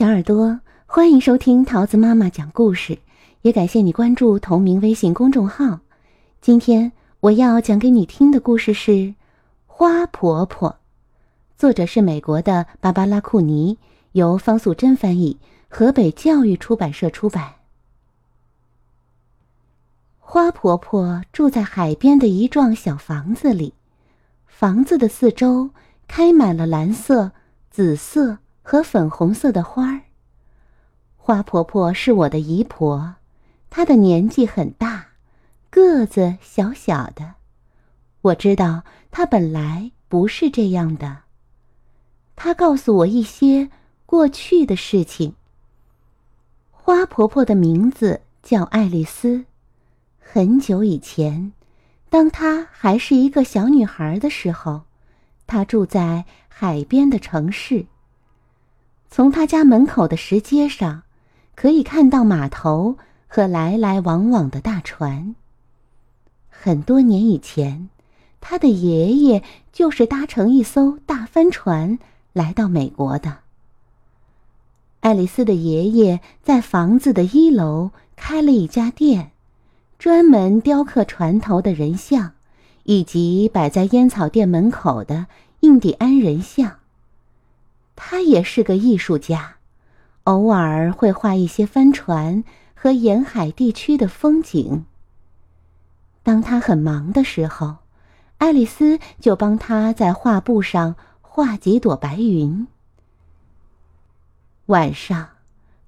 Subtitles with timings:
[0.00, 3.00] 小耳朵，欢迎收听桃子妈妈讲故事，
[3.42, 5.80] 也感谢你关注同名微信公众号。
[6.40, 8.92] 今天我要讲给你听的故事是
[9.66, 10.70] 《花婆婆》，
[11.58, 13.76] 作者是美国的芭芭拉·库尼，
[14.12, 17.56] 由方素珍翻译，河北教育出版社出版。
[20.18, 23.74] 花婆婆住在海边的一幢小房子里，
[24.46, 25.68] 房子的四周
[26.08, 27.32] 开满了蓝色、
[27.70, 28.38] 紫色。
[28.70, 30.02] 和粉红色的花儿。
[31.16, 33.16] 花婆婆是我的姨婆，
[33.68, 35.08] 她的年纪很大，
[35.70, 37.34] 个子小小的。
[38.20, 41.22] 我知道她本来不是这样的。
[42.36, 43.68] 她告诉我一些
[44.06, 45.34] 过去的事情。
[46.70, 49.46] 花婆婆的名字叫爱丽丝。
[50.20, 51.52] 很久以前，
[52.08, 54.82] 当她还是一个小女孩的时候，
[55.48, 57.84] 她住在海边的城市。
[59.10, 61.02] 从他家门口的石阶上，
[61.56, 62.96] 可以看到码头
[63.26, 65.34] 和来来往往的大船。
[66.48, 67.88] 很多年以前，
[68.40, 71.98] 他的爷爷就是搭乘一艘大帆船
[72.32, 73.38] 来到美国的。
[75.00, 79.32] 爱丽丝的爷爷在房子的一楼开了一家店，
[79.98, 82.32] 专门雕刻船头的人像，
[82.84, 85.26] 以及摆在烟草店门口的
[85.60, 86.79] 印第安人像。
[88.02, 89.56] 他也是个艺术家，
[90.24, 92.42] 偶尔会画一些帆船
[92.74, 94.86] 和沿海地区的风景。
[96.22, 97.76] 当他很忙的时候，
[98.38, 102.66] 爱丽丝就帮他在画布上画几朵白云。
[104.66, 105.28] 晚上，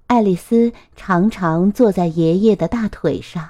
[0.05, 3.49] 爱丽丝常常坐在爷爷的大腿上，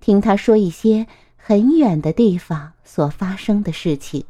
[0.00, 1.06] 听他说一些
[1.36, 4.24] 很远的地方所发生的事情。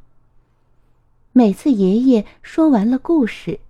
[1.34, 3.60] 每次爷爷说完了故事，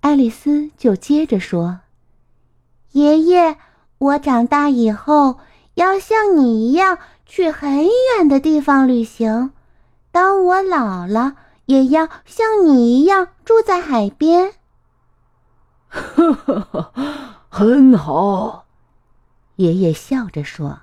[0.00, 1.82] 爱丽丝就接着说
[2.90, 3.58] ：“爷爷，
[3.98, 5.38] 我长大以后
[5.74, 9.52] 要像你一样去很远的地方旅行。
[10.10, 11.36] 当我老了，
[11.66, 14.54] 也要像你一样住在海边。”
[15.86, 16.92] 呵呵呵，
[17.48, 18.64] 很好，
[19.54, 20.80] 爷爷笑着说：“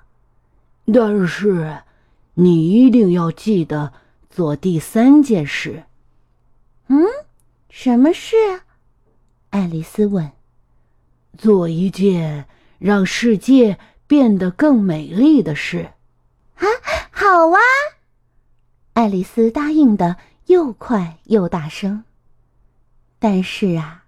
[0.90, 1.82] 但是，
[2.32, 3.92] 你一定要记得
[4.30, 5.84] 做第三件事。”
[6.88, 7.06] 嗯，
[7.70, 8.36] 什么事？
[9.50, 10.32] 爱丽丝问。
[11.36, 12.46] 做一件
[12.78, 15.92] 让世界变得更美丽的事。
[16.56, 16.66] 啊，
[17.10, 17.58] 好啊！
[18.94, 20.16] 爱丽丝答应的
[20.46, 22.04] 又快又大声。
[23.20, 24.04] 但是啊，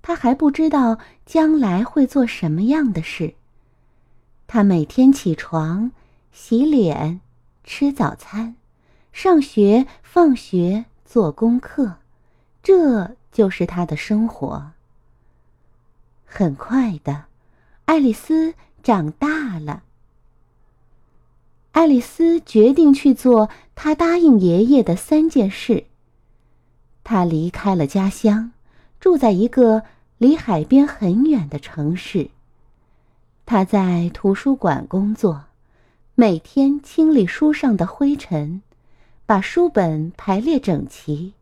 [0.00, 3.34] 她还不知道将来会做什么样的事。
[4.46, 5.92] 她每天起床、
[6.32, 7.20] 洗脸、
[7.62, 8.56] 吃早餐、
[9.12, 11.98] 上学、放学、做功课。
[12.62, 14.72] 这就是他的生活。
[16.24, 17.24] 很快的，
[17.84, 19.82] 爱丽丝长大了。
[21.72, 25.84] 爱丽丝决定去做她答应爷爷的三件事。
[27.02, 28.52] 她离开了家乡，
[29.00, 29.82] 住在一个
[30.18, 32.30] 离海边很远的城市。
[33.44, 35.44] 她在图书馆工作，
[36.14, 38.62] 每天清理书上的灰尘，
[39.26, 41.32] 把书本排列整齐。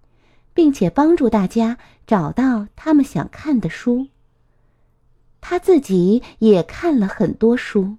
[0.55, 4.09] 并且帮助大家找到他们想看的书。
[5.41, 7.97] 他自己也看了很多书，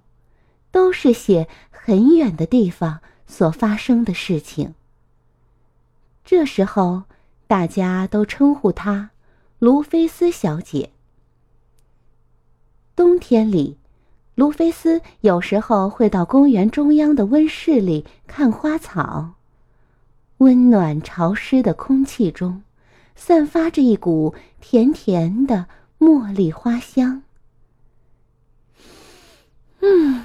[0.70, 4.74] 都是写很远的地方所发生的事情。
[6.24, 7.02] 这时候，
[7.48, 9.10] 大家都称呼她
[9.58, 10.90] 卢菲斯小姐。
[12.94, 13.76] 冬天里，
[14.36, 19.34] 卢菲斯有时候会到公园中央的温室里看花草。
[20.42, 22.64] 温暖潮湿的空气中，
[23.14, 25.68] 散发着一股甜甜的
[26.00, 27.22] 茉莉花香。
[29.82, 30.24] 嗯，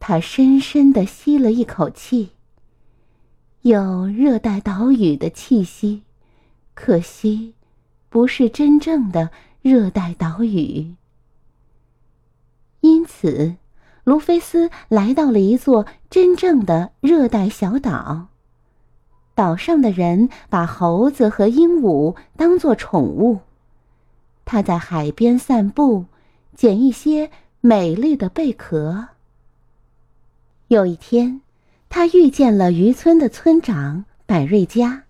[0.00, 2.30] 他深深的吸了一口气。
[3.60, 6.02] 有热带岛屿的气息，
[6.74, 7.54] 可惜，
[8.08, 9.30] 不是真正的
[9.62, 10.96] 热带岛屿。
[12.80, 13.54] 因此，
[14.02, 18.29] 卢菲斯来到了一座真正的热带小岛。
[19.40, 23.38] 岛上的人把猴子和鹦鹉当作宠物。
[24.44, 26.04] 他在海边散步，
[26.54, 27.30] 捡一些
[27.62, 29.08] 美丽的贝壳。
[30.68, 31.40] 有一天，
[31.88, 35.04] 他遇见了渔村的村长百瑞佳。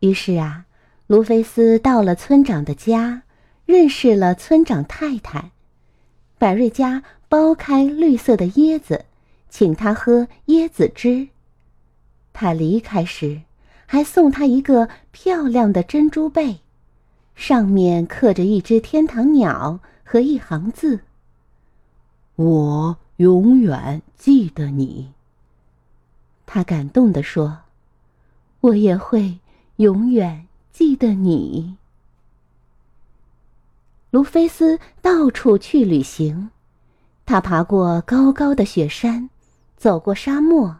[0.00, 0.66] 于是啊，
[1.06, 3.22] 卢菲斯到了村长的家，
[3.64, 5.50] 认识了村长太太。
[6.36, 9.06] 百瑞佳剥开绿色的椰子，
[9.48, 11.28] 请他喝椰子汁。
[12.32, 13.42] 他离开时，
[13.86, 16.60] 还送他一个漂亮的珍珠贝，
[17.34, 21.00] 上面刻着一只天堂鸟和一行字
[22.36, 25.12] ：“我永远记得你。”
[26.46, 27.58] 他感动地说
[28.60, 29.38] ：“我也会
[29.76, 31.76] 永远记得你。”
[34.10, 36.50] 卢菲斯到处去旅行，
[37.24, 39.30] 他爬过高高的雪山，
[39.76, 40.79] 走过沙漠，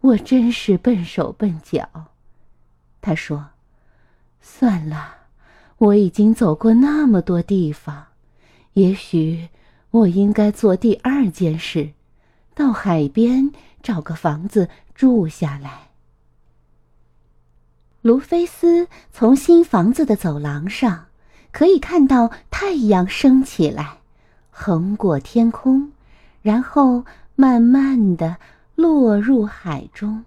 [0.00, 1.88] 我真是笨手笨脚。
[3.00, 3.50] 他说
[4.40, 5.14] ：“算了，
[5.78, 8.06] 我已经走过那么多地方，
[8.74, 9.48] 也许
[9.90, 11.92] 我应该做第二件事，
[12.54, 13.50] 到海边
[13.82, 14.68] 找个房子。”
[14.98, 15.90] 住下来。
[18.02, 21.06] 卢菲斯从新房子的走廊上，
[21.52, 23.98] 可以看到太阳升起来，
[24.50, 25.92] 横过天空，
[26.42, 27.04] 然后
[27.36, 28.38] 慢慢的
[28.78, 30.24] 落入海中。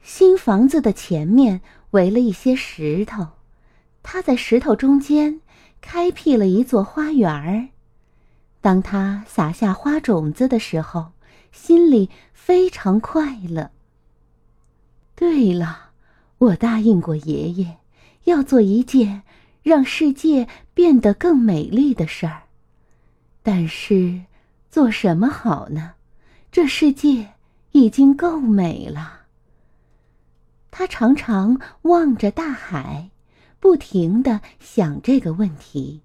[0.00, 1.60] 新房子的前面
[1.90, 3.26] 围了一些石头，
[4.00, 5.40] 他在石头中间
[5.80, 7.66] 开辟了一座花园儿。
[8.60, 11.10] 当他撒下花种子的时候。
[11.52, 13.72] 心里非常快乐。
[15.16, 15.90] 对了，
[16.38, 17.78] 我答应过爷爷，
[18.22, 19.24] 要做一件
[19.64, 22.44] 让世界变得更美丽的事儿。
[23.42, 24.22] 但是，
[24.70, 25.94] 做什么好呢？
[26.52, 27.34] 这世界
[27.72, 29.20] 已经够美了。
[30.70, 33.10] 他常常望着大海，
[33.58, 36.00] 不停的想这个问题。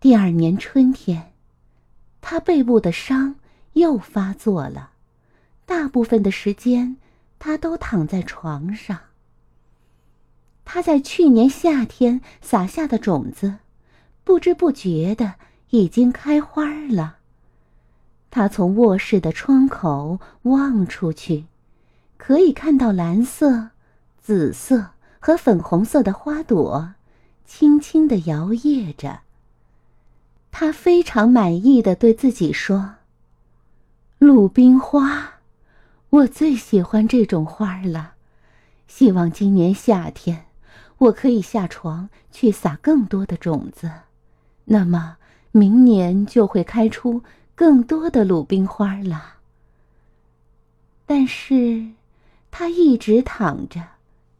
[0.00, 1.32] 第二年春天。
[2.26, 3.36] 他背部的伤
[3.74, 4.92] 又发作了，
[5.66, 6.96] 大部分的时间
[7.38, 8.98] 他都躺在床上。
[10.64, 13.56] 他在去年夏天撒下的种子，
[14.24, 15.34] 不知不觉的
[15.68, 17.18] 已经开花了。
[18.34, 21.44] 他从卧室的窗口望出去，
[22.16, 23.68] 可以看到蓝色、
[24.20, 24.88] 紫色
[25.20, 26.94] 和粉红色的花朵，
[27.46, 29.20] 轻轻的摇曳着。
[30.50, 32.96] 他非常满意的对自己说
[34.18, 35.34] ：“鲁冰花，
[36.10, 38.14] 我最喜欢这种花了。
[38.88, 40.46] 希望今年夏天，
[40.98, 43.88] 我可以下床去撒更多的种子，
[44.64, 45.18] 那么
[45.52, 47.22] 明年就会开出
[47.54, 49.34] 更多的鲁冰花了。”
[51.06, 51.90] 但是，
[52.50, 53.82] 他一直躺着，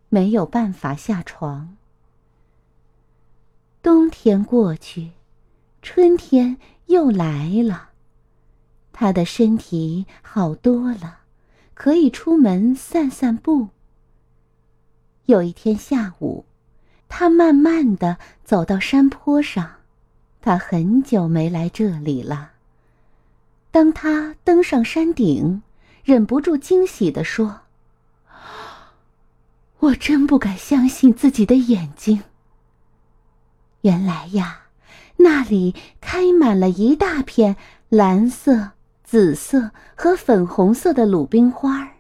[0.09, 1.77] 没有办法下床。
[3.83, 5.13] 冬天过去。
[5.83, 6.57] 春天
[6.87, 7.91] 又来了，
[8.95, 11.19] 他的身体好多了，
[11.75, 13.69] 可以出门散散步。
[15.27, 16.47] 有一天下午，
[17.11, 19.73] 他慢慢的走到山坡上，
[20.41, 22.53] 他很久没来这里了。
[23.75, 25.61] 当他登上山顶，
[26.05, 27.63] 忍不住惊喜的说
[29.81, 32.23] ：“我真不敢相信自己的眼睛。
[33.81, 34.61] 原来呀。”
[35.19, 37.57] 那里开满了一大片
[37.89, 38.71] 蓝色、
[39.03, 41.95] 紫色和粉红色的鲁冰花儿。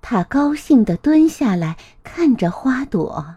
[0.00, 3.36] 他高兴地蹲下来看着花朵，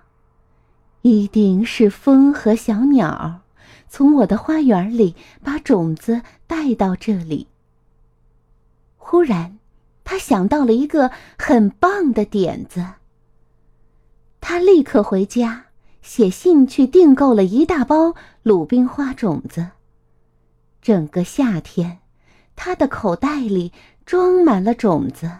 [1.03, 3.41] 一定是风和小鸟
[3.95, 7.45] 从我的花园里把种子带到这里。
[8.97, 9.59] 忽然，
[10.03, 12.83] 他想到了一个很棒的点子。
[14.41, 15.65] 他立刻回家。
[16.01, 19.69] 写信去订购了一大包鲁冰花种子。
[20.81, 21.99] 整个夏天，
[22.57, 23.71] 他的口袋里
[24.05, 25.31] 装满了种子。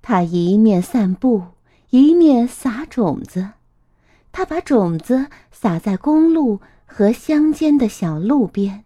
[0.00, 1.42] 他一面散步，
[1.90, 3.50] 一面撒种子。
[4.32, 6.60] 他把种子撒在公路
[6.92, 8.84] 和乡间的小路边，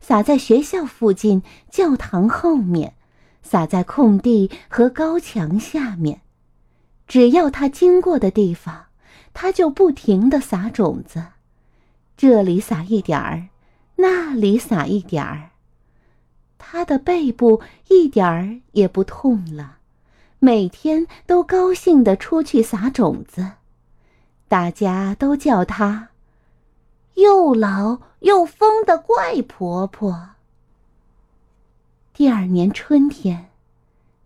[0.00, 2.94] 撒在学校附近教堂后面，
[3.42, 6.22] 撒在空地和高墙下面。
[7.06, 8.86] 只要他经过的地方。
[9.34, 11.24] 他就不停地撒种子，
[12.18, 13.48] 这里撒一点儿，
[13.96, 15.52] 那里撒一点儿。
[16.58, 19.78] 他的背部一点儿也不痛了，
[20.38, 23.52] 每天都高兴地出去撒种子。
[24.48, 26.10] 大家都叫他
[27.14, 30.30] “又老又疯的怪婆婆”。
[32.14, 33.50] 第二年春天，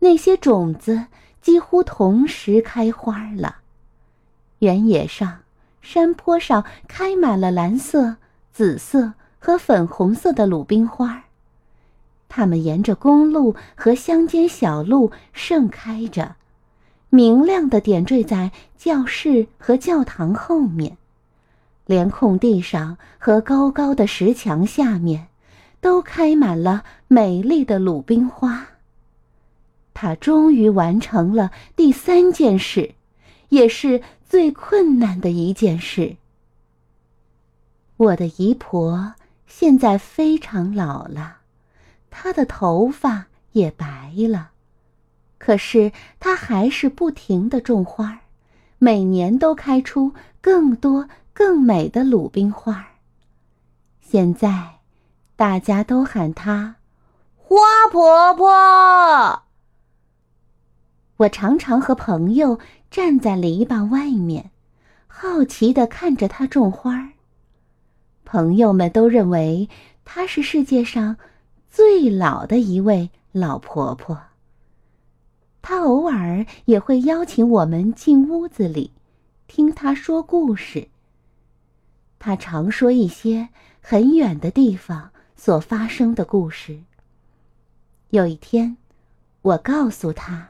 [0.00, 1.07] 那些种子
[1.40, 3.57] 几乎同时开花了。
[4.59, 5.40] 原野上、
[5.81, 8.16] 山坡上开满了蓝色、
[8.52, 11.25] 紫色和粉红色的鲁冰花。
[12.28, 16.35] 它们沿着公路和乡间小路盛开着，
[17.09, 20.99] 明亮的点缀在教室和教堂后面，
[21.87, 25.28] 连空地上和高高的石墙下面，
[25.81, 28.66] 都开满了美丽的鲁冰花。
[29.95, 32.95] 他终于完成了第三件事，
[33.49, 36.16] 也是最困难的一件事。
[37.97, 39.14] 我的姨婆
[39.47, 41.38] 现在非常老了，
[42.11, 44.50] 她的头发也白了，
[45.38, 48.21] 可是她还是不停的种花，
[48.78, 50.12] 每年都开出
[50.43, 52.93] 更多更美的鲁冰花。
[54.00, 54.78] 现在，
[55.37, 56.76] 大家都喊她
[57.37, 57.59] “花
[57.93, 59.43] 婆婆”。
[61.19, 62.59] 我常常和朋友
[62.90, 64.50] 站在篱笆外面，
[65.07, 67.11] 好奇地看着她种花。
[68.25, 69.69] 朋友们都认为
[70.07, 71.19] 她是世界上
[71.69, 74.19] 最老的一位老婆婆。
[75.61, 78.93] 她偶尔也会邀请我们进屋子里，
[79.47, 80.88] 听她说故事。
[82.26, 86.80] 他常说一些很远的地方所发生的故事。
[88.11, 88.76] 有一天，
[89.42, 90.49] 我告诉他。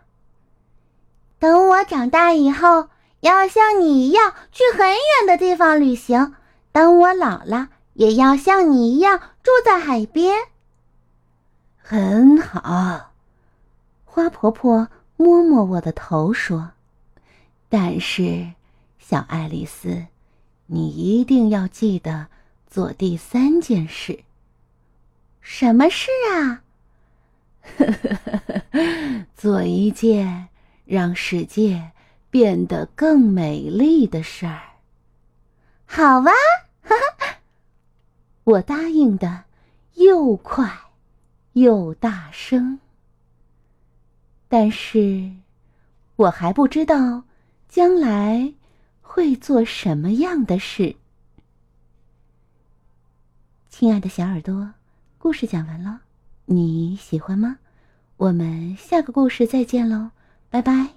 [1.39, 2.89] 等我长大以后，
[3.21, 6.35] 要像你一样去很远的地方旅行。
[6.73, 10.35] 当我老了，也要像你一样住在海边。
[11.77, 13.13] 很好，
[14.07, 16.71] 花婆婆摸摸我的头说
[17.69, 18.53] ：“但是，
[18.99, 20.07] 小爱丽丝，
[20.67, 22.29] 你一定要记得
[22.67, 24.21] 做第三件事。
[25.41, 26.63] 什么事啊？
[29.37, 30.49] 做一件。”
[30.87, 31.91] 让世界
[32.31, 34.63] 变得更美丽的事儿，
[35.85, 36.31] 好哇，
[36.81, 37.39] 哈哈，
[38.45, 39.47] 我答应的
[39.95, 40.73] 又快
[41.55, 42.79] 又大声。
[44.49, 45.33] 但是，
[46.15, 47.25] 我还不知道
[47.69, 48.55] 将来
[49.17, 50.95] 会做什么样的事。
[53.71, 54.75] 亲爱的小耳朵，
[55.17, 56.03] 故事讲完了，
[56.45, 57.57] 你喜欢吗？
[58.19, 60.11] 我们下个故事再见喽。
[60.51, 60.96] 拜拜。